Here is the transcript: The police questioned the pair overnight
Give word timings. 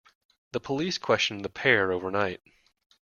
The 0.53 0.59
police 0.59 0.97
questioned 0.97 1.45
the 1.45 1.49
pair 1.49 1.91
overnight 1.91 2.41